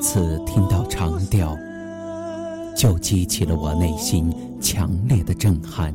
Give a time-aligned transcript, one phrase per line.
[0.00, 1.56] 次听到长调，
[2.76, 5.94] 就激起了我内心强烈的震撼。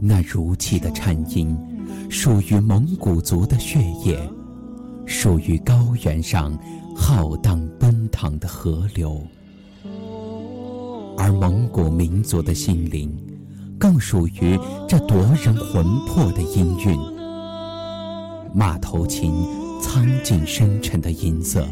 [0.00, 1.56] 那如泣的颤音，
[2.10, 4.18] 属于蒙古族的血液，
[5.06, 6.56] 属于高原上
[6.96, 9.20] 浩荡奔腾的河流，
[11.16, 13.14] 而蒙古民族的心灵，
[13.78, 16.98] 更属于这夺人魂魄的音韵。
[18.54, 19.32] 马头琴
[19.82, 21.66] 苍劲深沉的音色。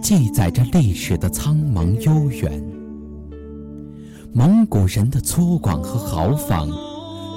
[0.00, 2.62] 记载着历史的苍茫悠远，
[4.32, 6.68] 蒙古人的粗犷和豪放，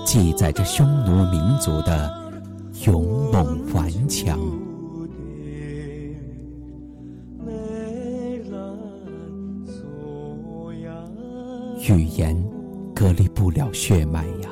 [0.06, 2.10] 记载着匈奴民族的
[2.86, 4.40] 勇猛顽强。
[11.90, 12.42] 语言
[12.96, 14.50] 隔离不了血脉呀，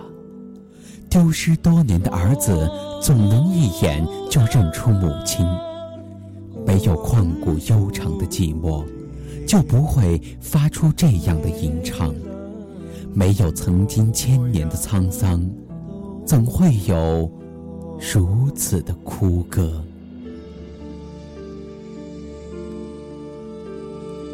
[1.09, 2.69] 丢失多年的儿子
[3.02, 5.47] 总能一眼就认出母亲。
[6.70, 8.86] 没有旷古悠长的寂寞，
[9.48, 12.14] 就不会发出这样的吟唱；
[13.11, 15.44] 没有曾经千年的沧桑，
[16.28, 17.28] 怎会有
[18.14, 19.84] 如此的哭歌？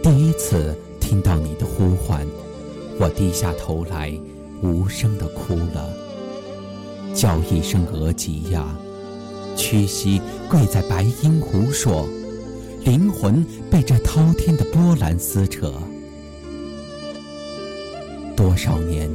[0.03, 2.27] 第一次听到你的呼唤，
[2.99, 4.11] 我低下头来，
[4.61, 5.89] 无声的哭了，
[7.13, 8.77] 叫一声额吉呀，
[9.55, 12.05] 屈膝跪在白鹰湖说。
[12.85, 15.73] 灵魂被这滔天的波澜撕扯，
[18.37, 19.09] 多少年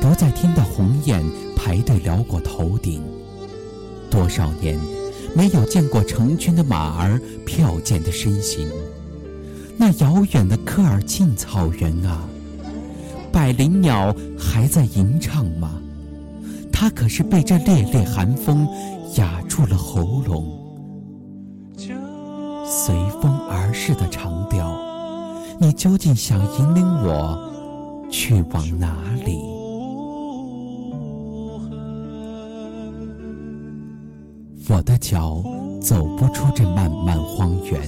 [0.00, 1.24] 不再听到鸿雁
[1.54, 3.00] 排队辽过头顶，
[4.10, 4.76] 多少年
[5.36, 8.68] 没有见过成群的马儿飘溅的身形。
[9.76, 12.28] 那遥远的科尔沁草原啊，
[13.30, 15.80] 百灵鸟还在吟唱吗？
[16.72, 18.66] 它可是被这烈烈寒风
[19.14, 20.60] 哑住了喉咙。
[22.68, 24.76] 随风而逝的长调，
[25.60, 27.38] 你究竟想引领我
[28.10, 29.38] 去往哪里？
[34.68, 35.40] 我的脚
[35.80, 37.80] 走不出这漫漫荒原，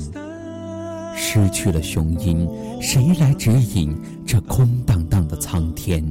[1.16, 2.48] 失去了雄鹰，
[2.80, 6.04] 谁来指引这空荡荡的苍天？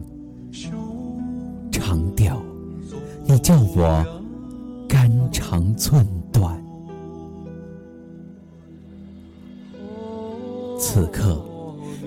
[1.72, 2.42] 长调，
[3.26, 4.06] 你叫我
[4.90, 6.06] 肝肠寸
[10.80, 11.44] 此刻，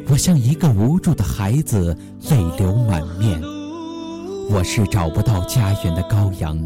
[0.08, 1.97] 我像一个无助的孩子，
[2.31, 3.41] 泪流满面。
[4.48, 6.58] 我是找不到家园的羔羊，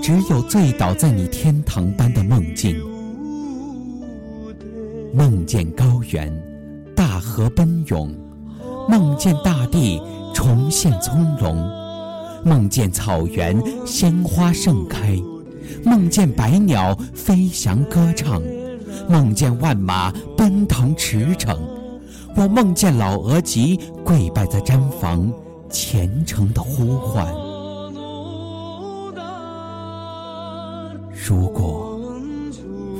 [0.00, 2.76] 只有醉倒在你天堂般的梦境。
[5.12, 6.32] 梦见高原，
[6.94, 8.08] 大河奔涌；
[8.88, 10.00] 梦见大地
[10.32, 11.54] 重现葱茏；
[12.44, 15.20] 梦见草原鲜花盛开；
[15.84, 18.40] 梦见百鸟飞翔歌唱。
[19.08, 21.56] 梦见万马奔腾驰骋，
[22.36, 25.32] 我梦见老额吉跪拜在毡房，
[25.70, 27.26] 虔诚的呼唤。
[31.26, 31.98] 如果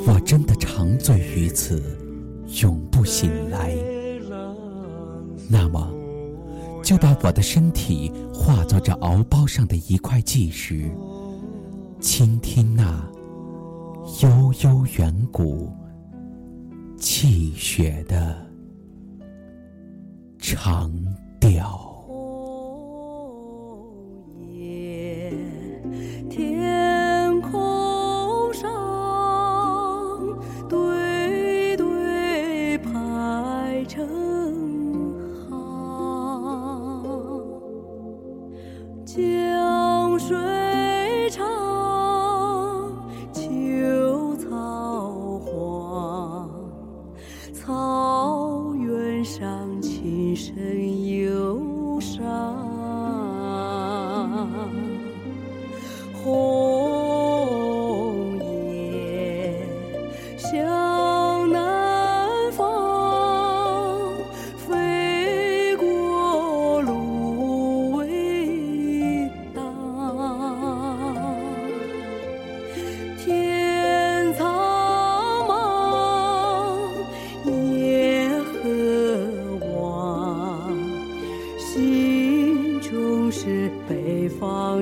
[0.06, 1.82] 我真的长醉于此，
[2.62, 3.74] 永不醒来，
[5.48, 5.90] 那么
[6.82, 10.90] 就把我的身体化作这敖包上的一块纪石，
[12.00, 13.02] 倾听那
[14.22, 15.70] 悠悠远古。
[17.04, 18.34] 气血的
[20.38, 20.90] 长
[21.38, 21.68] 调。
[22.06, 23.94] 红
[24.50, 25.30] 叶。
[26.30, 28.70] 天空上。
[30.66, 34.08] 对对排成
[35.46, 35.52] 行。
[39.04, 40.63] 江水。
[50.34, 50.52] 一身
[51.06, 52.24] 忧伤。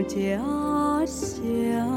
[0.03, 0.39] 家
[1.07, 1.92] 乡，